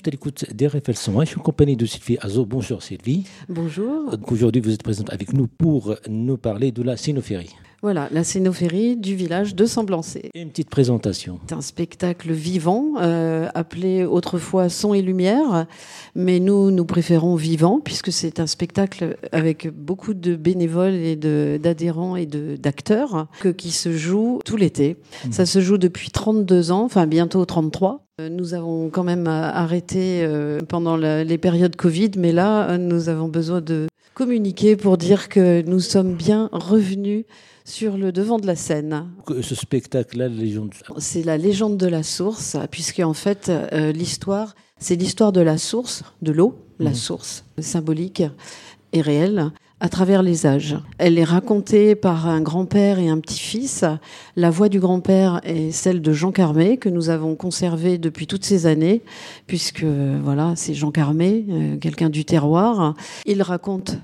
je 0.00 0.04
suis 0.04 0.08
à 0.08 0.12
l'écoute 0.12 0.54
d'RFL 0.54 0.94
101. 0.94 1.24
Je 1.24 1.28
suis 1.30 1.38
en 1.38 1.42
compagnie 1.42 1.76
de 1.76 1.84
Sylvie 1.84 2.16
Azo. 2.22 2.46
Bonjour 2.46 2.82
Sylvie. 2.82 3.24
Bonjour. 3.50 4.16
Aujourd'hui, 4.30 4.62
vous 4.62 4.72
êtes 4.72 4.82
présente 4.82 5.12
avec 5.12 5.34
nous 5.34 5.46
pour 5.46 5.94
nous 6.08 6.38
parler 6.38 6.72
de 6.72 6.82
la 6.82 6.96
cénophérie. 6.96 7.54
Voilà, 7.82 8.08
la 8.10 8.24
scénophérie 8.24 8.98
du 8.98 9.14
village 9.14 9.54
de 9.54 9.64
Semblancé. 9.64 10.28
Et 10.34 10.42
une 10.42 10.50
petite 10.50 10.68
présentation. 10.68 11.40
C'est 11.48 11.54
un 11.54 11.62
spectacle 11.62 12.30
vivant, 12.30 12.96
euh, 13.00 13.48
appelé 13.54 14.04
autrefois 14.04 14.68
Son 14.68 14.92
et 14.92 15.00
Lumière, 15.00 15.64
mais 16.14 16.40
nous, 16.40 16.70
nous 16.70 16.84
préférons 16.84 17.36
vivant, 17.36 17.80
puisque 17.82 18.12
c'est 18.12 18.38
un 18.38 18.46
spectacle 18.46 19.16
avec 19.32 19.68
beaucoup 19.74 20.12
de 20.12 20.36
bénévoles 20.36 20.92
et 20.92 21.16
d'adhérents 21.16 22.16
et 22.16 22.26
d'acteurs 22.26 23.28
qui 23.56 23.70
se 23.70 23.96
joue 23.96 24.40
tout 24.44 24.58
l'été. 24.58 24.98
Mmh. 25.24 25.32
Ça 25.32 25.46
se 25.46 25.60
joue 25.60 25.78
depuis 25.78 26.10
32 26.10 26.72
ans, 26.72 26.84
enfin 26.84 27.06
bientôt 27.06 27.42
33. 27.46 28.04
Euh, 28.20 28.28
nous 28.28 28.52
avons 28.52 28.90
quand 28.90 29.04
même 29.04 29.26
arrêté 29.26 30.20
euh, 30.22 30.58
pendant 30.68 30.98
les 30.98 31.38
périodes 31.38 31.76
Covid, 31.76 32.10
mais 32.18 32.32
là, 32.32 32.76
nous 32.76 33.08
avons 33.08 33.28
besoin 33.28 33.62
de 33.62 33.86
communiquer 34.14 34.76
pour 34.76 34.98
dire 34.98 35.28
que 35.28 35.62
nous 35.62 35.80
sommes 35.80 36.14
bien 36.14 36.48
revenus 36.52 37.24
sur 37.64 37.96
le 37.96 38.12
devant 38.12 38.38
de 38.38 38.46
la 38.46 38.56
scène. 38.56 39.08
Ce 39.42 39.54
spectacle-là, 39.54 40.28
la 40.28 40.34
légende. 40.34 40.72
C'est 40.98 41.22
la 41.22 41.38
légende 41.38 41.76
de 41.76 41.86
la 41.86 42.02
source, 42.02 42.56
puisque 42.70 43.00
en 43.00 43.14
fait, 43.14 43.48
euh, 43.48 43.92
l'histoire, 43.92 44.54
c'est 44.78 44.96
l'histoire 44.96 45.32
de 45.32 45.40
la 45.40 45.58
source, 45.58 46.02
de 46.22 46.32
l'eau, 46.32 46.58
la 46.78 46.90
mhm. 46.90 46.96
source 46.96 47.44
symbolique 47.58 48.22
et 48.92 49.00
réelle 49.00 49.52
à 49.80 49.88
travers 49.88 50.22
les 50.22 50.46
âges. 50.46 50.78
Elle 50.98 51.18
est 51.18 51.24
racontée 51.24 51.94
par 51.94 52.28
un 52.28 52.42
grand-père 52.42 52.98
et 52.98 53.08
un 53.08 53.18
petit-fils. 53.18 53.84
La 54.36 54.50
voix 54.50 54.68
du 54.68 54.78
grand-père 54.78 55.40
est 55.44 55.70
celle 55.70 56.02
de 56.02 56.12
Jean 56.12 56.32
Carmé, 56.32 56.76
que 56.76 56.90
nous 56.90 57.08
avons 57.08 57.34
conservée 57.34 57.96
depuis 57.96 58.26
toutes 58.26 58.44
ces 58.44 58.66
années, 58.66 59.02
puisque 59.46 59.84
voilà, 59.84 60.52
c'est 60.56 60.74
Jean 60.74 60.90
Carmé, 60.90 61.46
euh, 61.48 61.76
quelqu'un 61.78 62.10
du 62.10 62.24
terroir. 62.24 62.94
Il 63.24 63.42
raconte 63.42 63.98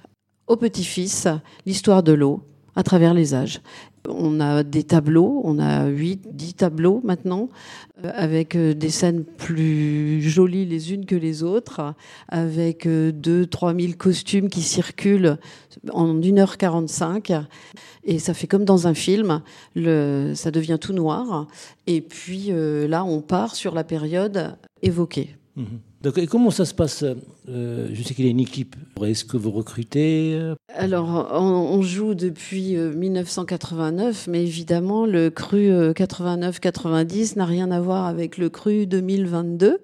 au 0.47 0.57
petit-fils 0.57 1.29
l'histoire 1.67 2.03
de 2.03 2.13
l'eau 2.13 2.43
à 2.75 2.83
travers 2.83 3.15
les 3.15 3.35
âges. 3.35 3.61
On 4.09 4.41
a 4.41 4.63
des 4.63 4.85
tableaux, 4.85 5.41
on 5.45 5.59
a 5.59 5.87
8, 5.87 6.29
10 6.33 6.55
tableaux 6.55 7.01
maintenant, 7.05 7.49
euh, 8.05 8.11
avec 8.15 8.57
euh, 8.57 8.75
des 8.75 8.91
scènes 8.91 9.25
plus 9.25 10.23
jolies 10.23 10.67
les 10.67 10.93
unes 10.93 11.07
que 11.07 11.17
les 11.17 11.43
autres, 11.43 11.95
avec 12.29 12.87
2 12.87 13.47
3 13.47 13.75
000 13.75 13.93
costumes 13.99 14.49
qui 14.49 14.63
circulent 14.63 15.39
en 15.93 16.15
1h45. 16.15 17.45
Et 18.05 18.19
ça 18.19 18.35
fait 18.35 18.47
comme 18.47 18.65
dans 18.65 18.87
un 18.87 18.95
film, 18.95 19.43
le, 19.75 20.33
ça 20.35 20.51
devient 20.51 20.79
tout 20.81 20.93
noir. 20.93 21.47
Et 21.87 22.01
puis 22.01 22.47
euh, 22.51 22.87
là, 22.87 23.05
on 23.05 23.21
part 23.21 23.57
sur 23.57 23.75
la 23.75 23.85
période 23.85 24.57
évoquée. 24.83 25.37
Mmh 25.57 25.65
et 26.17 26.27
comment 26.27 26.51
ça 26.51 26.65
se 26.65 26.75
passe 26.75 27.05
euh, 27.49 27.89
Je 27.93 28.03
sais 28.03 28.15
qu'il 28.15 28.25
y 28.25 28.29
a 28.29 28.31
une 28.31 28.41
équipe. 28.41 28.77
Est-ce 29.05 29.25
que 29.25 29.37
vous 29.37 29.51
recrutez 29.51 30.35
euh? 30.35 30.55
Alors, 30.69 31.29
on, 31.33 31.83
joue 31.83 32.15
depuis 32.15 32.77
1989, 32.77 34.29
euh, 34.29 34.31
mais 34.31 34.43
évidemment, 34.43 35.07
le 35.07 35.31
cru 35.31 35.71
89-90 35.71 37.39
n'a 37.39 37.45
rien 37.45 37.71
à 37.71 37.81
voir 37.81 38.07
avec 38.07 38.39
le 38.39 38.49
cru 38.51 38.87
2022. 38.87 39.79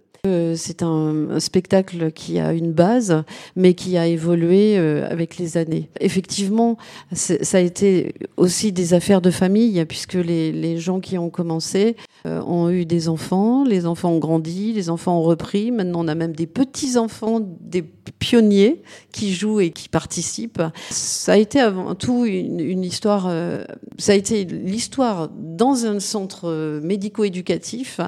C'est 0.54 0.84
un, 0.84 1.40
spectacle 1.40 2.12
qui 2.12 2.38
a 2.38 2.52
une 2.52 2.70
base, 2.70 3.24
mais 3.56 3.74
qui 3.74 3.98
a 3.98 4.06
évolué 4.06 4.76
avec 4.76 5.36
les 5.36 5.56
années. 5.56 5.88
Effectivement, 5.98 6.76
ça 7.12 7.58
a 7.58 7.60
été 7.60 8.14
aussi 8.36 8.70
des 8.70 8.94
affaires 8.94 9.20
de 9.20 9.32
famille, 9.32 9.84
puisque 9.84 10.14
les, 10.14 10.78
gens 10.78 11.00
qui 11.00 11.18
ont 11.18 11.28
commencé 11.28 11.96
euh, 12.24 12.40
ont 12.42 12.70
eu 12.70 12.84
des 12.84 13.08
enfants, 13.08 13.64
les 13.64 13.84
enfants 13.84 14.10
ont 14.10 14.20
grandi, 14.20 14.72
les 14.72 14.90
enfants 14.90 15.18
ont 15.18 15.22
repris. 15.22 15.72
Maintenant, 15.72 16.04
on 16.04 16.08
a 16.08 16.14
même 16.14 16.36
des 16.36 16.46
petits-enfants, 16.46 17.40
des 17.60 17.82
pionniers 17.82 18.82
qui 19.10 19.34
jouent 19.34 19.58
et 19.58 19.70
qui 19.70 19.88
participent. 19.88 20.62
Ça 20.90 21.32
a 21.32 21.36
été 21.36 21.58
avant 21.58 21.96
tout 21.96 22.24
une, 22.24 22.84
histoire, 22.84 23.26
euh, 23.28 23.64
ça 23.98 24.12
a 24.12 24.14
été 24.14 24.44
l'histoire 24.44 25.30
dans 25.56 25.86
un 25.86 26.00
centre 26.00 26.48
euh, 26.48 26.80
médico-éducatif, 26.80 28.00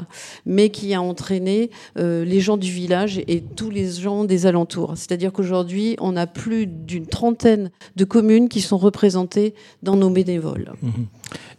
mais 0.46 0.70
qui 0.70 0.94
a 0.94 1.02
entraîné 1.02 1.70
les 1.96 2.40
gens 2.40 2.56
du 2.56 2.70
village 2.70 3.18
et 3.26 3.42
tous 3.42 3.70
les 3.70 3.90
gens 3.90 4.24
des 4.24 4.46
alentours. 4.46 4.92
C'est-à-dire 4.96 5.32
qu'aujourd'hui, 5.32 5.96
on 6.00 6.16
a 6.16 6.26
plus 6.26 6.66
d'une 6.66 7.06
trentaine 7.06 7.70
de 7.96 8.04
communes 8.04 8.48
qui 8.48 8.60
sont 8.60 8.78
représentées 8.78 9.54
dans 9.82 9.96
nos 9.96 10.10
bénévoles. 10.10 10.72
Mmh. 10.82 10.88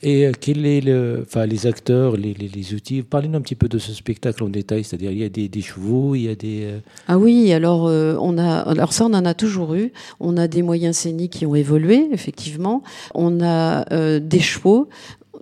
Et 0.03 0.31
quel 0.39 0.65
est 0.65 0.81
le, 0.81 1.23
enfin, 1.25 1.45
les 1.45 1.67
acteurs, 1.67 2.15
les 2.17 2.33
les, 2.33 2.73
outils? 2.73 3.01
Parlez-nous 3.01 3.37
un 3.37 3.41
petit 3.41 3.55
peu 3.55 3.67
de 3.67 3.77
ce 3.77 3.93
spectacle 3.93 4.43
en 4.43 4.49
détail, 4.49 4.83
c'est-à-dire 4.83 5.11
il 5.11 5.17
y 5.17 5.23
a 5.23 5.29
des, 5.29 5.61
chevaux, 5.61 6.15
il 6.15 6.23
y 6.23 6.29
a 6.29 6.35
des... 6.35 6.61
Euh, 6.63 6.79
ah 7.07 7.17
oui, 7.17 7.51
alors, 7.53 7.87
euh, 7.87 8.15
on 8.19 8.37
a, 8.37 8.59
alors 8.59 8.93
ça 8.93 9.05
on 9.05 9.13
en 9.13 9.25
a 9.25 9.33
toujours 9.33 9.73
eu. 9.73 9.91
On 10.19 10.37
a 10.37 10.47
des 10.47 10.61
moyens 10.61 10.97
scéniques 10.97 11.33
qui 11.33 11.45
ont 11.45 11.55
évolué, 11.55 12.07
effectivement. 12.11 12.83
On 13.13 13.41
a 13.41 13.91
euh, 13.93 14.19
des 14.19 14.39
chevaux, 14.39 14.89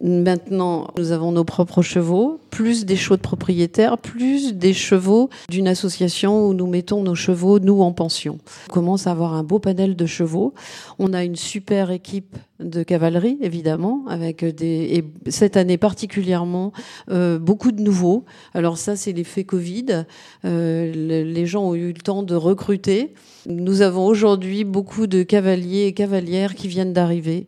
Maintenant, 0.01 0.87
nous 0.97 1.11
avons 1.11 1.31
nos 1.31 1.43
propres 1.43 1.81
chevaux, 1.81 2.39
plus 2.49 2.85
des 2.85 2.95
chevaux 2.95 3.15
de 3.15 3.21
propriétaires, 3.21 3.97
plus 3.97 4.53
des 4.53 4.73
chevaux 4.73 5.29
d'une 5.49 5.67
association 5.67 6.47
où 6.47 6.53
nous 6.53 6.67
mettons 6.67 7.03
nos 7.03 7.15
chevaux, 7.15 7.59
nous, 7.59 7.81
en 7.81 7.91
pension. 7.91 8.39
On 8.69 8.73
commence 8.73 9.07
à 9.07 9.11
avoir 9.11 9.33
un 9.33 9.43
beau 9.43 9.59
panel 9.59 9.95
de 9.95 10.05
chevaux. 10.05 10.53
On 10.99 11.13
a 11.13 11.23
une 11.23 11.35
super 11.35 11.91
équipe 11.91 12.37
de 12.63 12.83
cavalerie, 12.83 13.37
évidemment, 13.41 14.05
avec 14.07 14.43
des, 14.43 14.65
et 14.65 15.31
cette 15.31 15.57
année 15.57 15.77
particulièrement, 15.77 16.73
euh, 17.09 17.39
beaucoup 17.39 17.71
de 17.71 17.81
nouveaux. 17.81 18.25
Alors 18.53 18.77
ça, 18.77 18.95
c'est 18.95 19.11
l'effet 19.11 19.43
Covid. 19.43 20.05
Euh, 20.45 21.23
les 21.23 21.45
gens 21.45 21.63
ont 21.63 21.75
eu 21.75 21.87
le 21.87 22.01
temps 22.01 22.23
de 22.23 22.35
recruter. 22.35 23.13
Nous 23.45 23.81
avons 23.81 24.05
aujourd'hui 24.05 24.63
beaucoup 24.63 25.05
de 25.05 25.23
cavaliers 25.23 25.85
et 25.87 25.93
cavalières 25.93 26.55
qui 26.55 26.67
viennent 26.67 26.93
d'arriver. 26.93 27.47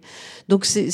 Donc 0.50 0.66
c'est, 0.66 0.90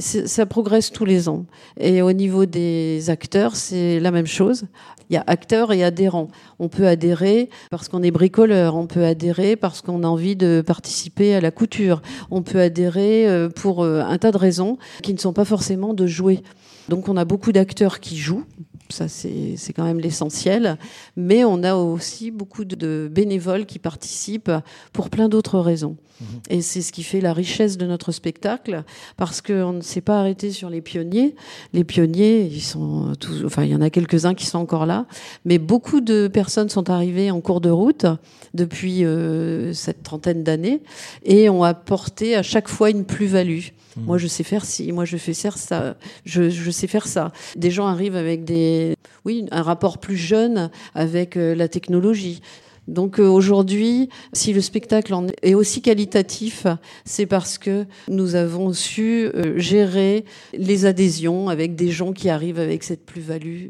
ça 0.00 0.46
progresse 0.46 0.90
tous 0.90 1.04
les 1.04 1.28
ans. 1.28 1.46
Et 1.78 2.00
au 2.00 2.12
niveau 2.12 2.46
des 2.46 3.10
acteurs, 3.10 3.56
c'est 3.56 3.98
la 4.00 4.10
même 4.10 4.26
chose. 4.26 4.66
Il 5.10 5.14
y 5.14 5.16
a 5.16 5.24
acteurs 5.26 5.72
et 5.72 5.84
adhérents. 5.84 6.28
On 6.58 6.68
peut 6.68 6.86
adhérer 6.86 7.48
parce 7.70 7.88
qu'on 7.88 8.02
est 8.02 8.10
bricoleur, 8.10 8.76
on 8.76 8.86
peut 8.86 9.04
adhérer 9.04 9.54
parce 9.54 9.82
qu'on 9.82 10.02
a 10.02 10.06
envie 10.06 10.36
de 10.36 10.62
participer 10.66 11.34
à 11.34 11.40
la 11.40 11.50
couture, 11.50 12.02
on 12.30 12.42
peut 12.42 12.60
adhérer 12.60 13.28
euh, 13.28 13.48
pour 13.56 13.82
euh, 13.82 14.02
un 14.02 14.18
tas 14.18 14.30
de 14.30 14.36
raisons 14.36 14.78
qui 15.02 15.12
ne 15.12 15.18
sont 15.18 15.32
pas 15.32 15.44
forcément 15.44 15.94
de 15.94 16.06
jouer. 16.06 16.42
Donc 16.88 17.08
on 17.08 17.16
a 17.16 17.24
beaucoup 17.24 17.50
d'acteurs 17.50 17.98
qui 17.98 18.16
jouent, 18.16 18.44
ça 18.90 19.08
c'est 19.08 19.72
quand 19.74 19.84
même 19.84 20.00
l'essentiel, 20.00 20.78
mais 21.16 21.44
on 21.44 21.62
a 21.62 21.74
aussi 21.74 22.30
beaucoup 22.30 22.64
de 22.64 23.08
bénévoles 23.10 23.66
qui 23.66 23.78
participent 23.78 24.52
pour 24.92 25.10
plein 25.10 25.28
d'autres 25.28 25.58
raisons. 25.58 25.96
Mhm. 26.20 26.26
Et 26.50 26.62
c'est 26.62 26.82
ce 26.82 26.92
qui 26.92 27.02
fait 27.02 27.20
la 27.20 27.32
richesse 27.32 27.76
de 27.76 27.86
notre 27.86 28.12
spectacle, 28.12 28.84
parce 29.16 29.42
qu'on 29.42 29.74
ne 29.74 29.80
s'est 29.80 30.00
pas 30.00 30.20
arrêté 30.20 30.50
sur 30.50 30.70
les 30.70 30.80
pionniers. 30.80 31.34
Les 31.72 31.84
pionniers, 31.84 32.42
ils 32.42 32.62
sont 32.62 33.12
tous, 33.20 33.44
enfin 33.44 33.64
il 33.64 33.70
y 33.70 33.74
en 33.74 33.82
a 33.82 33.90
quelques-uns 33.90 34.34
qui 34.34 34.46
sont 34.46 34.58
encore 34.58 34.86
là, 34.86 35.06
mais 35.44 35.58
beaucoup 35.58 36.00
de 36.00 36.28
personnes 36.28 36.68
sont 36.68 36.90
arrivées 36.90 37.30
en 37.30 37.40
cours 37.40 37.60
de 37.60 37.70
route 37.70 38.06
depuis 38.54 39.04
euh, 39.04 39.72
cette 39.72 40.02
trentaine 40.02 40.42
d'années 40.42 40.82
et 41.24 41.48
ont 41.50 41.62
apporté 41.62 42.36
à 42.36 42.42
chaque 42.42 42.68
fois 42.68 42.90
une 42.90 43.04
plus-value. 43.04 43.66
Moi, 43.96 44.18
je 44.18 44.26
sais 44.26 44.42
faire 44.42 44.66
ci, 44.66 44.92
moi, 44.92 45.06
je 45.06 45.16
fais 45.16 45.32
ça, 45.32 45.96
je, 46.24 46.50
je, 46.50 46.70
sais 46.70 46.86
faire 46.86 47.06
ça. 47.06 47.32
Des 47.56 47.70
gens 47.70 47.86
arrivent 47.86 48.16
avec 48.16 48.44
des, 48.44 48.75
oui, 49.24 49.46
un 49.50 49.62
rapport 49.62 49.98
plus 49.98 50.16
jeune 50.16 50.70
avec 50.94 51.36
euh, 51.36 51.54
la 51.54 51.68
technologie. 51.68 52.40
Donc 52.88 53.18
euh, 53.18 53.26
aujourd'hui, 53.26 54.08
si 54.32 54.52
le 54.52 54.60
spectacle 54.60 55.14
est 55.42 55.54
aussi 55.54 55.82
qualitatif, 55.82 56.66
c'est 57.04 57.26
parce 57.26 57.58
que 57.58 57.84
nous 58.08 58.36
avons 58.36 58.72
su 58.72 59.26
euh, 59.26 59.58
gérer 59.58 60.24
les 60.52 60.86
adhésions 60.86 61.48
avec 61.48 61.74
des 61.74 61.90
gens 61.90 62.12
qui 62.12 62.28
arrivent 62.30 62.60
avec 62.60 62.84
cette 62.84 63.04
plus-value 63.04 63.68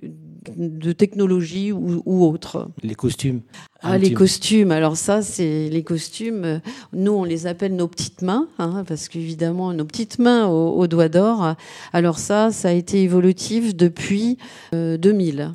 de 0.56 0.92
technologie 0.92 1.72
ou, 1.72 2.02
ou 2.04 2.24
autre. 2.24 2.68
Les 2.82 2.94
costumes. 2.94 3.40
Ah, 3.82 3.98
les 3.98 4.12
costumes. 4.12 4.72
Alors 4.72 4.96
ça, 4.96 5.22
c'est 5.22 5.68
les 5.68 5.82
costumes. 5.82 6.60
Nous, 6.92 7.12
on 7.12 7.24
les 7.24 7.46
appelle 7.46 7.76
nos 7.76 7.88
petites 7.88 8.22
mains, 8.22 8.48
hein, 8.58 8.84
parce 8.86 9.08
qu'évidemment, 9.08 9.72
nos 9.72 9.84
petites 9.84 10.18
mains 10.18 10.46
aux, 10.48 10.86
doigts 10.86 11.08
d'or. 11.08 11.54
Alors 11.92 12.18
ça, 12.18 12.50
ça 12.50 12.68
a 12.68 12.72
été 12.72 13.02
évolutif 13.02 13.76
depuis 13.76 14.38
2000. 14.72 15.40
Euh, 15.40 15.48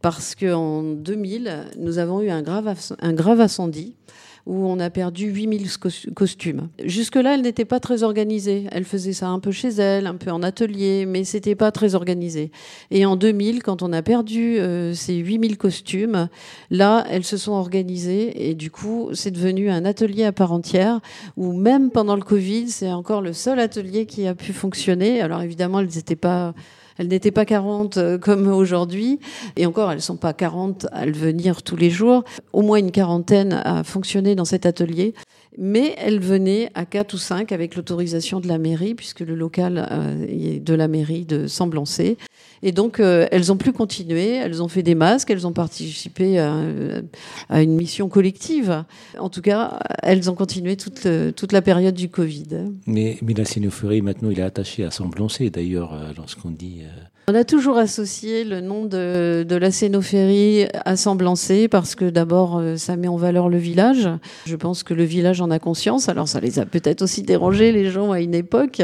parce 0.00 0.34
qu'en 0.34 0.82
2000, 0.82 1.66
nous 1.78 1.98
avons 1.98 2.20
eu 2.20 2.30
un 2.30 2.42
grave, 2.42 2.74
un 3.00 3.12
grave 3.12 3.40
incendie 3.40 3.94
où 4.48 4.66
on 4.66 4.80
a 4.80 4.88
perdu 4.88 5.26
8000 5.26 5.68
costumes. 6.14 6.68
Jusque-là, 6.82 7.34
elle 7.34 7.42
n'était 7.42 7.66
pas 7.66 7.80
très 7.80 8.02
organisée. 8.02 8.66
Elle 8.72 8.84
faisait 8.84 9.12
ça 9.12 9.28
un 9.28 9.40
peu 9.40 9.52
chez 9.52 9.68
elle, 9.68 10.06
un 10.06 10.14
peu 10.14 10.30
en 10.30 10.42
atelier, 10.42 11.04
mais 11.06 11.24
c'était 11.24 11.54
pas 11.54 11.70
très 11.70 11.94
organisé. 11.94 12.50
Et 12.90 13.04
en 13.04 13.16
2000, 13.16 13.62
quand 13.62 13.82
on 13.82 13.92
a 13.92 14.00
perdu 14.00 14.58
euh, 14.58 14.94
ces 14.94 15.16
8000 15.16 15.58
costumes, 15.58 16.28
là, 16.70 17.04
elles 17.10 17.24
se 17.24 17.36
sont 17.36 17.52
organisées 17.52 18.48
et 18.48 18.54
du 18.54 18.70
coup, 18.70 19.10
c'est 19.12 19.30
devenu 19.30 19.68
un 19.68 19.84
atelier 19.84 20.24
à 20.24 20.32
part 20.32 20.52
entière 20.52 21.00
où 21.36 21.52
même 21.52 21.90
pendant 21.90 22.16
le 22.16 22.22
Covid, 22.22 22.70
c'est 22.70 22.90
encore 22.90 23.20
le 23.20 23.34
seul 23.34 23.60
atelier 23.60 24.06
qui 24.06 24.26
a 24.26 24.34
pu 24.34 24.54
fonctionner. 24.54 25.20
Alors 25.20 25.42
évidemment, 25.42 25.80
elles 25.80 25.94
n'étaient 25.94 26.16
pas 26.16 26.54
Elles 26.98 27.08
n'étaient 27.08 27.30
pas 27.30 27.44
40 27.44 28.18
comme 28.18 28.48
aujourd'hui. 28.48 29.20
Et 29.56 29.66
encore, 29.66 29.92
elles 29.92 30.02
sont 30.02 30.16
pas 30.16 30.32
40 30.32 30.86
à 30.92 31.06
venir 31.06 31.62
tous 31.62 31.76
les 31.76 31.90
jours. 31.90 32.24
Au 32.52 32.62
moins 32.62 32.78
une 32.78 32.90
quarantaine 32.90 33.52
a 33.64 33.84
fonctionné 33.84 34.34
dans 34.34 34.44
cet 34.44 34.66
atelier 34.66 35.14
mais 35.58 35.96
elles 35.98 36.20
venaient 36.20 36.70
à 36.74 36.86
4 36.86 37.14
ou 37.14 37.18
5 37.18 37.50
avec 37.50 37.74
l'autorisation 37.74 38.38
de 38.38 38.46
la 38.46 38.58
mairie, 38.58 38.94
puisque 38.94 39.20
le 39.20 39.34
local 39.34 39.88
est 40.28 40.60
de 40.60 40.74
la 40.74 40.86
mairie 40.86 41.24
de 41.24 41.48
Semblancé. 41.48 42.16
Et 42.62 42.70
donc, 42.70 43.00
euh, 43.00 43.26
elles 43.32 43.50
ont 43.50 43.56
pu 43.56 43.72
continuer, 43.72 44.34
elles 44.34 44.62
ont 44.62 44.68
fait 44.68 44.84
des 44.84 44.94
masques, 44.94 45.30
elles 45.30 45.46
ont 45.46 45.52
participé 45.52 46.38
à, 46.38 46.62
à 47.48 47.62
une 47.62 47.74
mission 47.74 48.08
collective. 48.08 48.84
En 49.18 49.28
tout 49.28 49.42
cas, 49.42 49.80
elles 50.02 50.30
ont 50.30 50.34
continué 50.34 50.76
toute, 50.76 51.52
la 51.52 51.62
période 51.62 51.94
du 51.94 52.08
Covid. 52.08 52.70
Mais, 52.86 53.18
mais 53.22 53.34
la 53.34 53.44
maintenant, 54.02 54.30
il 54.30 54.38
est 54.38 54.42
attaché 54.42 54.84
à 54.84 54.92
Semblancé, 54.92 55.50
d'ailleurs, 55.50 55.92
euh, 55.92 56.12
lorsqu'on 56.16 56.50
dit... 56.50 56.82
Euh, 56.88 57.30
on 57.30 57.34
a 57.34 57.44
toujours 57.44 57.76
associé 57.76 58.44
le 58.44 58.62
nom 58.62 58.86
de, 58.86 59.46
la 59.50 59.70
scénophérie 59.70 60.66
à 60.86 60.96
Semblancé 60.96 61.68
parce 61.68 61.94
que 61.94 62.08
d'abord, 62.08 62.62
ça 62.76 62.96
met 62.96 63.08
en 63.08 63.16
valeur 63.16 63.50
le 63.50 63.58
village. 63.58 64.08
Je 64.46 64.56
pense 64.56 64.82
que 64.82 64.94
le 64.94 65.04
village 65.04 65.42
en 65.42 65.50
a 65.50 65.58
conscience. 65.58 66.08
Alors, 66.08 66.26
ça 66.26 66.40
les 66.40 66.58
a 66.58 66.64
peut-être 66.64 67.02
aussi 67.02 67.22
dérangés, 67.22 67.70
les 67.70 67.90
gens, 67.90 68.12
à 68.12 68.20
une 68.20 68.34
époque. 68.34 68.80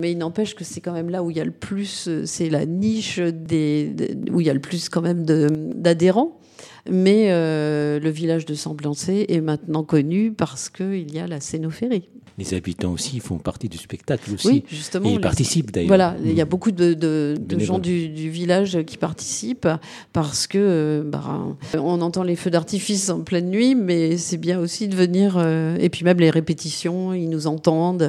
Mais 0.00 0.12
il 0.12 0.18
n'empêche 0.18 0.54
que 0.54 0.62
c'est 0.62 0.80
quand 0.80 0.92
même 0.92 1.10
là 1.10 1.24
où 1.24 1.32
il 1.32 1.38
y 1.38 1.40
a 1.40 1.44
le 1.44 1.50
plus, 1.50 2.08
c'est 2.24 2.50
la 2.50 2.66
niche 2.66 3.18
où 3.18 4.40
il 4.40 4.46
y 4.46 4.50
a 4.50 4.54
le 4.54 4.60
plus 4.60 4.88
quand 4.88 5.02
même 5.02 5.24
d'adhérents. 5.24 6.38
Mais 6.90 7.28
euh, 7.30 8.00
le 8.00 8.10
village 8.10 8.44
de 8.46 8.54
Semblancé 8.54 9.26
est 9.28 9.40
maintenant 9.40 9.84
connu 9.84 10.32
parce 10.32 10.68
qu'il 10.68 11.12
y 11.12 11.18
a 11.18 11.26
la 11.26 11.40
scénophérie 11.40 12.08
les 12.38 12.54
habitants 12.54 12.92
aussi 12.92 13.18
font 13.18 13.38
partie 13.38 13.68
du 13.68 13.78
spectacle 13.78 14.32
aussi. 14.32 14.48
Oui, 14.48 14.64
justement. 14.68 15.08
Et 15.08 15.14
ils 15.14 15.20
participent 15.20 15.72
d'ailleurs. 15.72 15.88
Voilà, 15.88 16.16
il 16.24 16.32
y 16.32 16.40
a 16.40 16.44
mm. 16.44 16.48
beaucoup 16.48 16.70
de, 16.70 16.94
de, 16.94 17.34
de 17.38 17.58
gens 17.58 17.80
du, 17.80 18.08
du, 18.08 18.30
village 18.30 18.84
qui 18.84 18.96
participent 18.96 19.68
parce 20.12 20.46
que 20.46 20.58
euh, 20.58 21.02
bah, 21.04 21.46
on 21.74 22.00
entend 22.00 22.22
les 22.22 22.36
feux 22.36 22.50
d'artifice 22.50 23.10
en 23.10 23.22
pleine 23.22 23.50
nuit, 23.50 23.74
mais 23.74 24.16
c'est 24.16 24.36
bien 24.36 24.60
aussi 24.60 24.86
de 24.86 24.94
venir. 24.94 25.34
Euh, 25.36 25.76
et 25.80 25.88
puis 25.88 26.04
même 26.04 26.20
les 26.20 26.30
répétitions, 26.30 27.12
ils 27.12 27.28
nous 27.28 27.48
entendent, 27.48 28.08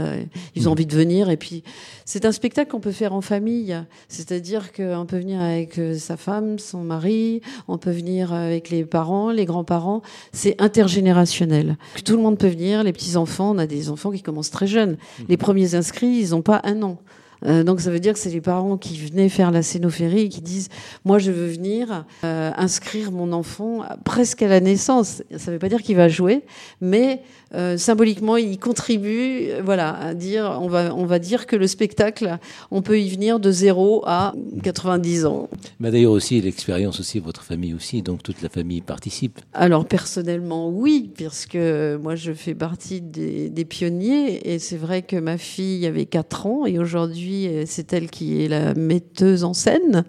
ils 0.56 0.68
ont 0.68 0.72
mm. 0.72 0.74
envie 0.74 0.86
de 0.86 0.96
venir. 0.96 1.32
Et 1.32 1.38
puis 1.38 1.64
c'est 2.06 2.24
un 2.26 2.32
spectacle 2.32 2.70
qu'on 2.70 2.80
peut 2.80 2.92
faire 2.92 3.14
en 3.14 3.22
famille, 3.22 3.76
c'est-à-dire 4.10 4.72
qu'on 4.74 5.08
peut 5.08 5.18
venir 5.18 5.42
avec 5.42 5.80
sa 5.98 6.18
femme, 6.18 6.60
son 6.60 6.84
mari, 6.84 7.42
on 7.68 7.80
peut 7.80 7.92
venir 7.92 8.32
avec 8.32 8.59
les 8.68 8.84
parents, 8.84 9.32
les 9.32 9.46
grands-parents. 9.46 10.02
C'est 10.34 10.62
intergénérationnel. 10.62 11.78
Tout 12.04 12.18
le 12.18 12.22
monde 12.22 12.38
peut 12.38 12.50
venir, 12.50 12.84
les 12.84 12.92
petits 12.92 13.16
enfants. 13.16 13.52
On 13.52 13.58
a 13.58 13.68
des 13.68 13.90
enfants 13.90 14.12
qui 14.12 14.22
commencent 14.22 14.52
très 14.52 14.68
jeunes. 14.68 14.98
Les 15.30 15.38
premiers 15.38 15.76
inscrits, 15.76 16.20
ils 16.20 16.32
n'ont 16.32 16.42
pas 16.42 16.60
un 16.66 16.82
an. 16.84 16.98
Euh, 17.46 17.64
donc 17.64 17.82
ça 17.82 17.92
veut 17.92 18.00
dire 18.00 18.14
que 18.14 18.20
c'est 18.20 18.30
les 18.30 18.42
parents 18.42 18.78
qui 18.78 18.98
venaient 18.98 19.30
faire 19.30 19.52
la 19.52 19.62
scénophérie 19.62 20.22
et 20.22 20.30
qui 20.30 20.42
disent 20.42 20.70
moi 21.06 21.20
je 21.20 21.32
veux 21.32 21.48
venir 21.48 22.06
euh, 22.24 22.52
inscrire 22.56 23.12
mon 23.12 23.32
enfant 23.32 23.84
presque 24.04 24.42
à 24.42 24.48
la 24.48 24.60
naissance. 24.60 25.24
Ça 25.38 25.52
ne 25.52 25.56
veut 25.56 25.60
pas 25.60 25.70
dire 25.70 25.82
qu'il 25.82 25.96
va 25.96 26.08
jouer, 26.08 26.44
mais 26.82 27.22
euh, 27.56 27.78
symboliquement, 27.78 28.38
il 28.38 28.60
contribue, 28.60 29.50
voilà, 29.64 29.98
à 29.98 30.14
dire, 30.14 30.60
on 30.62 30.68
va, 30.68 30.94
on 30.94 31.06
va 31.06 31.18
dire 31.18 31.48
que 31.48 31.56
le 31.56 31.66
spectacle, 31.66 32.38
on 32.70 32.84
peut 32.84 33.00
y 33.00 33.10
venir 33.10 33.40
de 33.40 33.52
0 33.52 34.04
à 34.06 34.34
90 34.62 35.26
ans. 35.26 35.50
Mais 35.80 35.90
d'ailleurs 35.90 36.12
aussi 36.12 36.40
l'expérience 36.42 37.00
aussi, 37.00 37.20
votre 37.20 37.44
famille 37.44 37.74
aussi, 37.74 38.02
donc 38.02 38.22
toute 38.22 38.42
la 38.42 38.50
famille 38.50 38.82
participe. 38.82 39.40
Alors 39.54 39.86
personnellement, 39.86 40.70
oui, 40.70 41.10
puisque 41.16 41.58
moi 42.02 42.16
je 42.16 42.34
fais 42.34 42.54
partie 42.54 43.02
des, 43.02 43.50
des 43.50 43.66
pionniers 43.66 44.54
et 44.54 44.60
c'est 44.60 44.78
vrai 44.78 45.02
que 45.02 45.16
ma 45.16 45.38
fille 45.38 45.86
avait 45.88 46.06
4 46.06 46.46
ans 46.46 46.66
et 46.66 46.78
aujourd'hui 46.78 47.29
c'est 47.66 47.94
elle 47.94 48.10
qui 48.10 48.44
est 48.44 48.48
la 48.48 48.74
metteuse 48.74 49.44
en 49.44 49.54
scène 49.54 50.04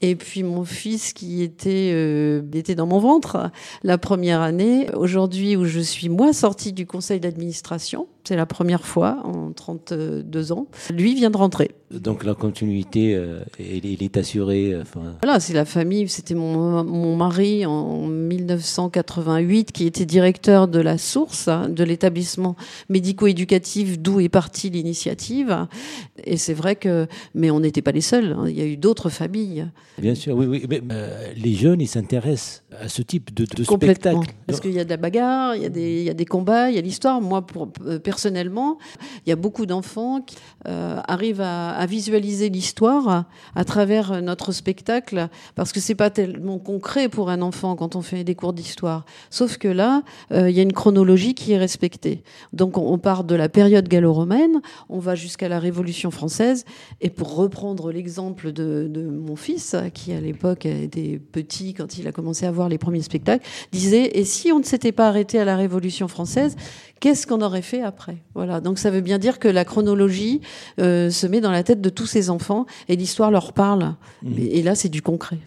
et 0.00 0.16
puis 0.16 0.42
mon 0.42 0.64
fils 0.64 1.12
qui 1.12 1.42
était, 1.42 1.90
euh, 1.94 2.42
était 2.52 2.74
dans 2.74 2.86
mon 2.86 2.98
ventre 2.98 3.50
la 3.82 3.98
première 3.98 4.40
année. 4.40 4.88
Aujourd'hui 4.94 5.56
où 5.56 5.64
je 5.64 5.80
suis 5.80 6.08
moi 6.08 6.32
sortie 6.32 6.72
du 6.72 6.86
conseil 6.86 7.20
d'administration, 7.20 8.06
c'est 8.24 8.36
la 8.36 8.46
première 8.46 8.84
fois 8.86 9.18
en 9.24 9.52
32 9.52 10.52
ans. 10.52 10.66
Lui 10.90 11.14
vient 11.14 11.30
de 11.30 11.36
rentrer. 11.36 11.72
Donc 11.90 12.24
la 12.24 12.34
continuité, 12.34 13.14
euh, 13.14 13.40
il, 13.58 14.02
est 14.02 14.16
assuré. 14.16 14.72
Euh, 14.72 14.82
voilà, 15.22 15.40
c'est 15.40 15.52
la 15.52 15.64
famille. 15.64 16.08
C'était 16.08 16.34
mon, 16.34 16.82
mon 16.84 17.16
mari 17.16 17.66
en 17.66 18.06
1988 18.06 19.72
qui 19.72 19.86
était 19.86 20.06
directeur 20.06 20.68
de 20.68 20.80
la 20.80 20.98
source 20.98 21.48
hein, 21.48 21.68
de 21.68 21.84
l'établissement 21.84 22.56
médico-éducatif 22.88 23.98
d'où 23.98 24.20
est 24.20 24.28
partie 24.28 24.70
l'initiative. 24.70 25.66
Et 26.24 26.36
c'est 26.36 26.54
vrai 26.54 26.76
que, 26.76 27.06
mais 27.34 27.50
on 27.50 27.60
n'était 27.60 27.82
pas 27.82 27.92
les 27.92 28.00
seuls. 28.00 28.34
Hein. 28.38 28.46
Il 28.48 28.58
y 28.58 28.62
a 28.62 28.66
eu 28.66 28.76
d'autres 28.76 29.10
familles. 29.10 29.68
Bien 29.98 30.14
sûr, 30.14 30.34
oui, 30.36 30.46
oui. 30.46 30.66
Mais, 30.68 30.82
euh, 30.90 31.32
les 31.36 31.54
jeunes, 31.54 31.80
ils 31.80 31.88
s'intéressent 31.88 32.64
à 32.80 32.88
ce 32.88 33.02
type 33.02 33.32
de, 33.34 33.44
de 33.44 33.64
spectacle. 33.64 34.30
Parce 34.54 34.60
qu'il 34.60 34.74
y 34.74 34.80
a 34.80 34.84
de 34.84 34.90
la 34.90 34.96
bagarre, 34.96 35.56
il 35.56 35.62
y 35.62 36.10
a 36.10 36.14
des, 36.14 36.24
combats, 36.24 36.70
il 36.70 36.76
y 36.76 36.78
a 36.78 36.80
l'histoire. 36.80 37.20
Moi, 37.20 37.42
pour 37.42 37.72
personnellement, 38.02 38.78
il 39.26 39.30
y 39.30 39.32
a 39.32 39.36
beaucoup 39.36 39.66
d'enfants 39.66 40.20
qui 40.20 40.36
euh, 40.68 41.00
arrivent 41.08 41.40
à, 41.40 41.84
visualiser 41.86 42.48
l'histoire 42.48 43.24
à 43.54 43.64
travers 43.64 44.22
notre 44.22 44.52
spectacle, 44.52 45.28
parce 45.54 45.72
que 45.72 45.80
c'est 45.80 45.94
pas 45.94 46.10
tellement 46.10 46.58
concret 46.58 47.08
pour 47.08 47.30
un 47.30 47.42
enfant 47.42 47.76
quand 47.76 47.96
on 47.96 48.02
fait 48.02 48.24
des 48.24 48.34
cours 48.34 48.52
d'histoire. 48.52 49.04
Sauf 49.30 49.58
que 49.58 49.68
là, 49.68 50.02
euh, 50.32 50.48
il 50.48 50.56
y 50.56 50.60
a 50.60 50.62
une 50.62 50.72
chronologie 50.72 51.34
qui 51.34 51.52
est 51.52 51.58
respectée. 51.58 52.22
Donc 52.52 52.78
on, 52.78 52.98
part 52.98 53.24
de 53.24 53.34
la 53.34 53.48
période 53.48 53.88
gallo-romaine, 53.88 54.60
on 54.88 54.98
va 54.98 55.14
jusqu'à 55.14 55.48
la 55.48 55.58
Révolution 55.58 56.10
française. 56.10 56.64
Et 57.00 57.10
pour 57.10 57.34
reprendre 57.34 57.90
l'exemple 57.90 58.52
de, 58.52 58.86
de 58.88 59.02
mon 59.02 59.36
fils, 59.36 59.76
qui 59.92 60.12
à 60.12 60.20
l'époque 60.20 60.64
était 60.64 61.18
petit 61.18 61.74
quand 61.74 61.98
il 61.98 62.06
a 62.06 62.12
commencé 62.12 62.46
à 62.46 62.52
voir 62.52 62.68
les 62.68 62.78
premiers 62.78 63.02
spectacles, 63.02 63.46
disait 63.72 64.18
et 64.18 64.24
si 64.24 64.43
on 64.52 64.58
ne 64.58 64.64
s'était 64.64 64.92
pas 64.92 65.08
arrêté 65.08 65.38
à 65.38 65.44
la 65.44 65.56
Révolution 65.56 66.08
française, 66.08 66.56
qu'est-ce 67.00 67.26
qu'on 67.26 67.42
aurait 67.42 67.62
fait 67.62 67.82
après? 67.82 68.16
Voilà. 68.34 68.60
Donc 68.60 68.78
ça 68.78 68.90
veut 68.90 69.00
bien 69.00 69.18
dire 69.18 69.38
que 69.38 69.48
la 69.48 69.64
chronologie 69.64 70.40
euh, 70.80 71.10
se 71.10 71.26
met 71.26 71.40
dans 71.40 71.50
la 71.50 71.62
tête 71.62 71.80
de 71.80 71.90
tous 71.90 72.06
ces 72.06 72.30
enfants 72.30 72.66
et 72.88 72.96
l'histoire 72.96 73.30
leur 73.30 73.52
parle. 73.52 73.94
Mmh. 74.22 74.38
Et, 74.38 74.62
là, 74.62 74.74
c'est 74.74 74.88
du 74.88 75.02
concret 75.02 75.38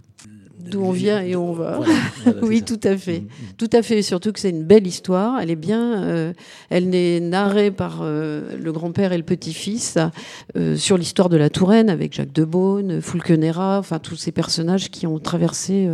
d'où 0.70 0.82
on 0.82 0.92
vient 0.92 1.22
et 1.22 1.36
où 1.36 1.42
on 1.42 1.54
va. 1.54 1.80
oui, 2.42 2.64
tout 2.64 2.80
à 2.84 2.98
fait. 2.98 3.22
Mmh, 3.22 3.24
mmh. 3.24 3.54
Tout 3.58 3.70
à 3.74 3.82
fait. 3.82 4.02
Surtout 4.02 4.32
que 4.32 4.40
c'est 4.40 4.50
une 4.50 4.64
belle 4.64 4.88
histoire. 4.88 5.40
Elle 5.40 5.50
est 5.50 5.56
bien. 5.56 6.04
Euh, 6.04 6.34
elle 6.70 6.94
est 6.94 7.20
narrée 7.20 7.72
par 7.72 8.00
euh, 8.02 8.58
le 8.58 8.72
grand-père 8.72 9.14
et 9.14 9.18
le 9.18 9.24
petit-fils 9.24 9.98
euh, 10.56 10.76
sur 10.76 10.98
l'histoire 10.98 11.30
de 11.30 11.38
la 11.38 11.50
Touraine 11.50 11.90
avec 11.90 12.14
Jacques 12.14 12.34
de 12.34 12.46
Beaune, 12.46 13.02
Fulkenera, 13.02 13.80
enfin 13.80 14.00
tous 14.00 14.16
ces 14.16 14.32
personnages 14.32 14.90
qui 14.90 15.08
ont 15.08 15.20
traversé 15.20 15.90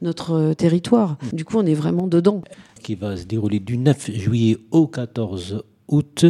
notre 0.00 0.54
territoire. 0.54 1.16
Du 1.32 1.44
coup, 1.44 1.58
on 1.58 1.66
est 1.66 1.74
vraiment 1.74 2.06
dedans 2.06 2.42
qui 2.82 2.96
va 2.96 3.16
se 3.16 3.24
dérouler 3.24 3.60
du 3.60 3.78
9 3.78 4.10
juillet 4.10 4.58
au 4.72 4.86
14 4.86 5.62
août 5.88 6.26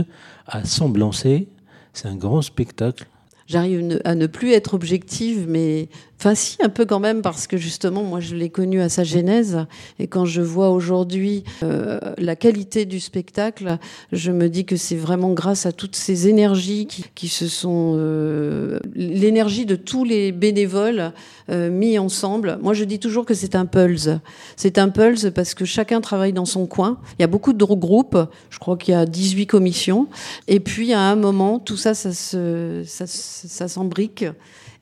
à 0.47 0.65
Semblancé. 0.65 1.49
C'est 1.93 2.09
un 2.09 2.17
grand 2.17 2.43
spectacle. 2.43 3.07
J'arrive 3.47 4.01
à 4.05 4.15
ne 4.15 4.27
plus 4.27 4.53
être 4.53 4.75
objective, 4.75 5.47
mais 5.49 5.89
Enfin, 6.23 6.37
si, 6.37 6.57
un 6.63 6.69
peu 6.69 6.87
quand 6.87 7.01
même, 7.01 7.21
parce 7.21 7.49
que 7.49 7.57
justement, 7.57 8.05
moi, 8.05 8.21
je 8.21 8.37
l'ai 8.37 8.49
connu 8.49 8.81
à 8.81 8.89
sa 8.89 9.03
genèse. 9.03 9.67
Et 9.99 10.07
quand 10.07 10.25
je 10.25 10.41
vois 10.41 10.71
aujourd'hui 10.71 11.43
euh, 11.65 11.99
la 12.17 12.37
qualité 12.37 12.85
du 12.85 13.01
spectacle, 13.01 13.77
je 14.13 14.31
me 14.31 14.49
dis 14.49 14.65
que 14.65 14.77
c'est 14.77 14.95
vraiment 14.95 15.33
grâce 15.33 15.67
à 15.67 15.73
toutes 15.73 15.97
ces 15.97 16.29
énergies 16.29 16.87
qui, 16.87 17.07
qui 17.17 17.27
se 17.27 17.49
sont... 17.49 17.97
Euh, 17.97 18.79
l'énergie 18.95 19.67
de 19.67 19.75
tous 19.75 20.05
les 20.05 20.31
bénévoles 20.31 21.13
euh, 21.51 21.73
mis 21.73 21.99
ensemble. 21.99 22.57
Moi, 22.63 22.73
je 22.73 22.85
dis 22.85 23.01
toujours 23.01 23.27
que 23.27 23.35
c'est 23.35 23.57
un 23.57 23.67
pulse. 23.67 24.09
C'est 24.55 24.79
un 24.79 24.91
pulse 24.91 25.27
parce 25.35 25.55
que 25.55 25.65
chacun 25.65 26.01
travaille 26.01 26.33
dans 26.33 26.45
son 26.45 26.67
coin. 26.67 27.01
Il 27.19 27.23
y 27.23 27.25
a 27.25 27.27
beaucoup 27.29 27.53
de 27.53 27.65
groupes. 27.65 28.19
Je 28.51 28.61
crois 28.61 28.77
qu'il 28.77 28.95
y 28.95 28.97
a 28.97 29.07
18 29.07 29.49
commissions. 29.49 30.07
Et 30.47 30.61
puis, 30.61 30.93
à 30.93 31.01
un 31.01 31.17
moment, 31.17 31.59
tout 31.59 31.77
ça, 31.77 31.95
ça 31.95 32.13
se, 32.13 32.85
ça, 32.87 33.09
ça 33.09 33.67
s'embrique. 33.67 34.25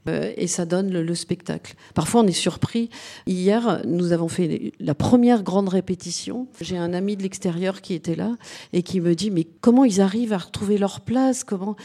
Euh, 0.08 0.32
et 0.36 0.46
ça 0.46 0.64
donne 0.64 0.90
le, 0.90 1.14
spectacle. 1.14 1.74
Parfois, 1.94 2.22
on 2.22 2.26
est 2.26 2.32
surpris. 2.32 2.88
Hier, 3.26 3.82
nous 3.86 4.12
avons 4.12 4.28
fait 4.28 4.72
la 4.80 4.94
première 4.94 5.42
grande 5.42 5.68
répétition. 5.68 6.46
J'ai 6.60 6.78
un 6.78 6.94
ami 6.94 7.16
de 7.16 7.22
l'extérieur 7.22 7.80
qui 7.82 7.94
était 7.94 8.14
là 8.14 8.36
et 8.72 8.82
qui 8.82 9.00
me 9.00 9.14
dit 9.14 9.30
mais 9.30 9.44
comment 9.60 9.84
ils 9.84 10.00
arrivent 10.00 10.32
à 10.32 10.38
retrouver 10.38 10.78
leur 10.78 11.00
place? 11.00 11.44
Comment 11.44 11.76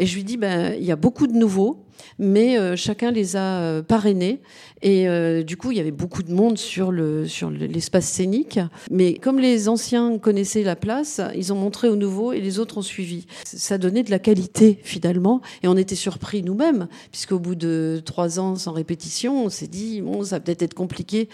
Et 0.00 0.06
je 0.06 0.16
lui 0.16 0.24
dis 0.24 0.36
ben 0.36 0.74
il 0.76 0.84
y 0.84 0.90
a 0.90 0.96
beaucoup 0.96 1.26
de 1.26 1.34
nouveaux 1.34 1.84
mais 2.18 2.58
euh, 2.58 2.76
chacun 2.76 3.10
les 3.10 3.36
a 3.36 3.60
euh, 3.60 3.82
parrainés. 3.82 4.40
Et 4.82 5.08
euh, 5.08 5.42
du 5.42 5.56
coup, 5.56 5.72
il 5.72 5.76
y 5.76 5.80
avait 5.80 5.90
beaucoup 5.90 6.22
de 6.22 6.32
monde 6.32 6.56
sur 6.56 6.90
le 6.90 7.28
sur 7.28 7.50
l'espace 7.50 8.06
scénique. 8.06 8.58
Mais 8.90 9.14
comme 9.14 9.38
les 9.38 9.68
anciens 9.68 10.18
connaissaient 10.18 10.62
la 10.62 10.76
place, 10.76 11.20
ils 11.34 11.52
ont 11.52 11.56
montré 11.56 11.88
aux 11.88 11.96
nouveaux 11.96 12.32
et 12.32 12.40
les 12.40 12.58
autres 12.58 12.78
ont 12.78 12.82
suivi. 12.82 13.26
Ça 13.44 13.76
donnait 13.76 14.02
de 14.02 14.10
la 14.10 14.18
qualité 14.18 14.78
finalement, 14.82 15.42
et 15.62 15.68
on 15.68 15.76
était 15.76 15.94
surpris 15.96 16.42
nous-mêmes, 16.42 16.88
puisqu'au 17.10 17.38
bout 17.38 17.54
de 17.54 18.00
trois 18.04 18.40
ans 18.40 18.56
sans 18.56 18.72
répétition, 18.72 19.44
on 19.44 19.50
s'est 19.50 19.66
dit 19.66 20.00
bon, 20.00 20.24
ça 20.24 20.36
va 20.36 20.40
peut-être 20.40 20.62
être 20.62 20.74
compliqué. 20.74 21.28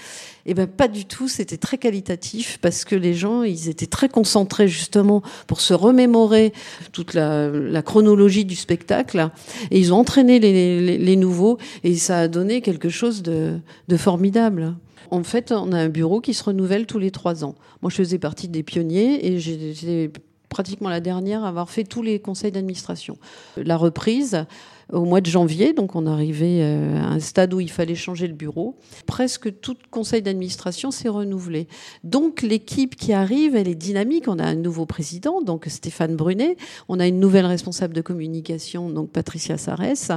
Et 0.44 0.54
ben 0.54 0.66
pas 0.66 0.88
du 0.88 1.04
tout. 1.04 1.28
C'était 1.28 1.56
très 1.56 1.78
qualitatif 1.78 2.58
parce 2.60 2.84
que 2.84 2.96
les 2.96 3.14
gens, 3.14 3.44
ils 3.44 3.68
étaient 3.68 3.86
très 3.86 4.08
concentrés 4.08 4.66
justement 4.66 5.22
pour 5.46 5.60
se 5.60 5.74
remémorer 5.74 6.52
toute 6.92 7.14
la, 7.14 7.82
chronologie 7.82 8.44
du 8.44 8.55
spectacle 8.56 9.30
et 9.70 9.78
ils 9.78 9.92
ont 9.92 9.98
entraîné 9.98 10.38
les, 10.38 11.16
nouveaux 11.16 11.58
et 11.84 11.94
ça 11.94 12.18
a 12.20 12.28
donné 12.28 12.60
quelque 12.60 12.88
chose 12.88 13.22
de, 13.22 13.58
de 13.88 13.96
formidable. 13.96 14.74
En 15.10 15.22
fait, 15.22 15.52
on 15.52 15.72
a 15.72 15.78
un 15.78 15.88
bureau 15.88 16.20
qui 16.20 16.34
se 16.34 16.42
renouvelle 16.42 16.86
tous 16.86 16.98
les 16.98 17.10
trois 17.10 17.44
ans. 17.44 17.54
Moi, 17.82 17.90
je 17.90 17.96
faisais 17.96 18.18
partie 18.18 18.48
des 18.48 18.62
pionniers 18.62 19.26
et 19.26 19.38
j'étais 19.38 20.10
pratiquement 20.48 20.88
la 20.88 21.00
dernière 21.00 21.44
à 21.44 21.48
avoir 21.48 21.70
fait 21.70 21.84
tous 21.84 22.02
les 22.02 22.18
conseils 22.18 22.52
d'administration. 22.52 23.18
La 23.56 23.76
reprise, 23.76 24.46
au 24.92 25.04
mois 25.04 25.20
de 25.20 25.26
janvier, 25.26 25.72
donc 25.72 25.96
on 25.96 26.06
arrivait 26.06 26.60
euh, 26.62 27.00
à 27.00 27.08
un 27.08 27.20
stade 27.20 27.52
où 27.52 27.60
il 27.60 27.70
fallait 27.70 27.96
changer 27.96 28.28
le 28.28 28.34
bureau. 28.34 28.76
Presque 29.06 29.60
tout 29.60 29.76
conseil 29.90 30.22
d'administration 30.22 30.90
s'est 30.90 31.08
renouvelé. 31.08 31.66
Donc 32.04 32.42
l'équipe 32.42 32.94
qui 32.94 33.12
arrive, 33.12 33.56
elle 33.56 33.68
est 33.68 33.74
dynamique. 33.74 34.28
On 34.28 34.38
a 34.38 34.44
un 34.44 34.54
nouveau 34.54 34.86
président, 34.86 35.42
donc 35.42 35.66
Stéphane 35.68 36.14
Brunet. 36.14 36.56
On 36.88 37.00
a 37.00 37.06
une 37.06 37.18
nouvelle 37.18 37.46
responsable 37.46 37.94
de 37.94 38.00
communication, 38.00 38.88
donc 38.90 39.10
Patricia 39.10 39.58
Sarès 39.58 40.10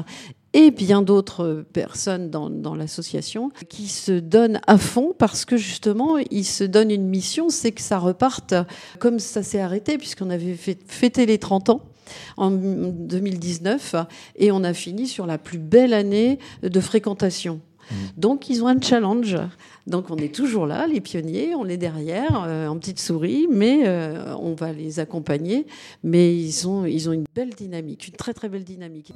et 0.54 0.72
bien 0.72 1.04
d'autres 1.04 1.64
personnes 1.74 2.32
dans, 2.32 2.50
dans 2.50 2.74
l'association 2.74 3.52
qui 3.70 3.88
se 3.88 4.14
donnent 4.14 4.60
à 4.66 4.78
fond 4.80 5.14
parce 5.18 5.46
que 5.46 5.58
justement, 5.58 6.18
ils 6.32 6.46
se 6.46 6.64
donnent 6.64 6.92
une 6.92 7.08
mission, 7.08 7.50
c'est 7.50 7.72
que 7.72 7.82
ça 7.82 8.00
reparte 8.00 8.56
comme 8.98 9.20
ça 9.20 9.44
s'est 9.44 9.60
arrêté, 9.60 9.98
puisqu'on 9.98 10.32
avait 10.32 10.56
fêté 10.56 11.26
les 11.26 11.38
30 11.38 11.70
ans 11.70 11.82
en 12.38 12.52
2019 12.52 13.96
et 14.36 14.52
on 14.52 14.64
a 14.64 14.74
fini 14.74 15.08
sur 15.08 15.26
la 15.26 15.38
plus 15.38 15.60
belle 15.60 15.94
année 15.94 16.40
de 16.64 16.80
fréquentation. 16.80 17.62
Mmh. 17.92 17.96
Donc 18.18 18.50
ils 18.50 18.64
ont 18.64 18.68
un 18.68 18.80
challenge. 18.80 19.38
Donc 19.88 20.12
on 20.12 20.18
est 20.18 20.34
toujours 20.34 20.68
là, 20.68 20.86
les 20.88 21.02
pionniers, 21.02 21.56
on 21.56 21.66
est 21.68 21.78
derrière, 21.78 22.44
euh, 22.48 22.68
en 22.68 22.78
petite 22.78 23.00
souris, 23.00 23.48
mais 23.50 23.88
euh, 23.88 24.36
on 24.40 24.54
va 24.54 24.72
les 24.72 25.00
accompagner. 25.00 25.66
Mais 26.04 26.36
ils 26.36 26.68
ont, 26.68 26.86
ils 26.86 27.10
ont 27.10 27.14
une 27.14 27.26
belle 27.34 27.50
dynamique, 27.50 28.08
une 28.08 28.16
très 28.16 28.34
très 28.34 28.50
belle 28.50 28.64
dynamique. 28.64 29.14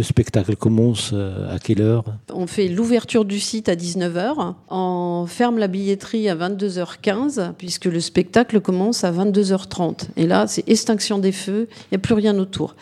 Le 0.00 0.04
spectacle 0.04 0.56
commence 0.56 1.10
euh, 1.12 1.54
à 1.54 1.58
quelle 1.58 1.82
heure? 1.82 2.04
On 2.32 2.46
fait 2.46 2.68
l'ouverture 2.68 3.26
du 3.26 3.38
site 3.38 3.68
à 3.68 3.76
19h. 3.76 4.54
On 4.70 5.26
ferme 5.28 5.58
la 5.58 5.68
billetterie 5.68 6.26
à 6.30 6.34
22h15 6.36 7.52
puisque 7.58 7.84
le 7.84 8.00
spectacle 8.00 8.62
commence 8.62 9.04
à 9.04 9.12
22h30. 9.12 10.08
Et 10.16 10.26
là, 10.26 10.46
c'est 10.46 10.66
extinction 10.70 11.18
des 11.18 11.32
feux, 11.32 11.68
il 11.70 11.88
n'y 11.92 11.96
a 11.96 11.98
plus 11.98 12.14
rien 12.14 12.38
autour. 12.38 12.76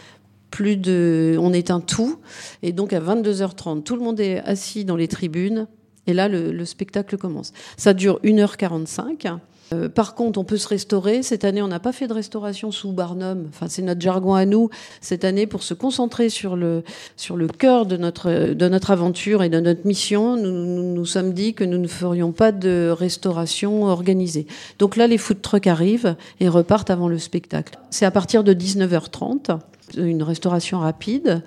Plus 0.52 0.76
de, 0.76 1.36
on 1.40 1.52
éteint 1.52 1.80
tout. 1.80 2.20
Et 2.62 2.70
donc 2.70 2.92
à 2.92 3.00
22h30, 3.00 3.82
tout 3.82 3.96
le 3.96 4.02
monde 4.02 4.20
est 4.20 4.38
assis 4.38 4.84
dans 4.84 4.94
les 4.94 5.08
tribunes. 5.08 5.66
Et 6.06 6.12
là, 6.14 6.28
le, 6.28 6.52
le 6.52 6.64
spectacle 6.64 7.16
commence. 7.16 7.52
Ça 7.76 7.94
dure 7.94 8.20
1h45. 8.22 9.38
Euh, 9.72 9.88
par 9.88 10.14
contre, 10.14 10.38
on 10.38 10.44
peut 10.44 10.56
se 10.56 10.68
restaurer. 10.68 11.22
Cette 11.22 11.44
année, 11.44 11.62
on 11.62 11.68
n'a 11.68 11.80
pas 11.80 11.92
fait 11.92 12.06
de 12.06 12.12
restauration 12.12 12.70
sous 12.70 12.92
Barnum. 12.92 13.46
Enfin, 13.48 13.66
c'est 13.68 13.82
notre 13.82 14.00
jargon 14.00 14.34
à 14.34 14.46
nous. 14.46 14.70
Cette 15.00 15.24
année, 15.24 15.46
pour 15.46 15.62
se 15.62 15.74
concentrer 15.74 16.30
sur 16.30 16.56
le 16.56 16.82
sur 17.16 17.36
le 17.36 17.48
cœur 17.48 17.86
de 17.86 17.96
notre 17.96 18.54
de 18.54 18.68
notre 18.68 18.90
aventure 18.90 19.42
et 19.42 19.48
de 19.48 19.60
notre 19.60 19.86
mission, 19.86 20.36
nous 20.36 20.94
nous, 20.94 21.06
sommes 21.06 21.32
dit 21.32 21.54
que 21.54 21.64
nous 21.64 21.78
ne 21.78 21.86
ferions 21.86 22.32
pas 22.32 22.52
de 22.52 22.90
restauration 22.90 23.84
organisée. 23.84 24.46
Donc 24.78 24.96
là, 24.96 25.06
les 25.06 25.18
food 25.18 25.40
trucks 25.42 25.66
arrivent 25.66 26.16
et 26.40 26.48
repartent 26.48 26.90
avant 26.90 27.08
le 27.08 27.18
spectacle. 27.18 27.78
C'est 27.90 28.06
à 28.06 28.10
partir 28.10 28.44
de 28.44 28.52
19h30, 28.54 29.58
une 29.96 30.22
restauration 30.22 30.80
rapide. 30.80 31.42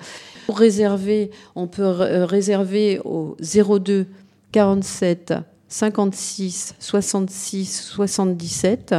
Pour 0.45 0.57
réserver, 0.57 1.31
on 1.55 1.67
peut 1.67 1.87
réserver 1.87 2.99
au 3.03 3.37
02 3.39 4.07
47 4.51 5.33
56 5.71 6.75
66 6.79 7.81
77 7.81 8.95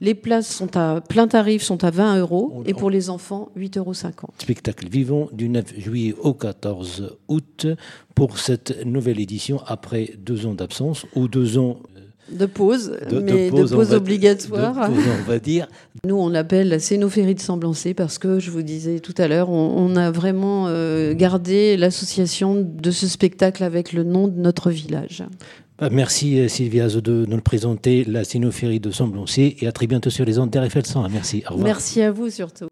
Les 0.00 0.14
places 0.14 0.48
sont 0.48 0.76
à 0.76 1.00
plein 1.00 1.26
tarif 1.26 1.62
sont 1.62 1.82
à 1.84 1.90
20 1.90 2.20
euros 2.20 2.62
et 2.66 2.74
pour 2.74 2.90
les 2.90 3.10
enfants 3.10 3.50
8,50 3.56 3.78
euros. 3.78 3.92
Spectacle 4.38 4.88
vivant 4.88 5.28
du 5.32 5.48
9 5.48 5.78
juillet 5.78 6.14
au 6.20 6.34
14 6.34 7.16
août 7.28 7.66
pour 8.14 8.38
cette 8.38 8.84
nouvelle 8.84 9.20
édition 9.20 9.60
après 9.66 10.12
deux 10.18 10.46
ans 10.46 10.54
d'absence 10.54 11.06
ou 11.14 11.28
deux 11.28 11.58
ans 11.58 11.78
euh, 11.96 12.00
de 12.30 12.46
pause, 12.46 12.96
mais 13.10 13.50
de 13.50 13.50
pause, 13.50 13.92
obligatoire. 13.92 14.90
on 14.90 15.22
va 15.28 15.38
dire. 15.38 15.66
Nous, 16.04 16.16
on 16.16 16.28
l'appelle 16.28 16.68
la 16.68 16.78
Cénophérie 16.78 17.34
de 17.34 17.40
Semblancé 17.40 17.94
parce 17.94 18.18
que, 18.18 18.38
je 18.38 18.50
vous 18.50 18.62
disais 18.62 19.00
tout 19.00 19.14
à 19.16 19.28
l'heure, 19.28 19.50
on, 19.50 19.96
a 19.96 20.10
vraiment 20.10 20.66
euh, 20.68 21.14
gardé 21.14 21.76
l'association 21.76 22.56
de 22.62 22.90
ce 22.90 23.06
spectacle 23.08 23.64
avec 23.64 23.92
le 23.92 24.04
nom 24.04 24.28
de 24.28 24.38
notre 24.38 24.70
village. 24.70 25.24
Bah, 25.78 25.88
merci 25.90 26.40
euh, 26.40 26.48
Sylvia 26.48 26.88
de 26.88 27.24
nous 27.28 27.40
présenter 27.40 28.04
la 28.04 28.24
cénophérie 28.24 28.80
de 28.80 28.90
Semblancé 28.90 29.56
et 29.60 29.68
à 29.68 29.72
très 29.72 29.86
bientôt 29.86 30.10
sur 30.10 30.24
les 30.24 30.38
ondes 30.38 30.50
d'RFL 30.50 30.84
100. 30.84 31.08
Merci. 31.08 31.44
Au 31.46 31.52
revoir. 31.52 31.66
Merci 31.66 32.02
à 32.02 32.10
vous 32.10 32.30
surtout. 32.30 32.68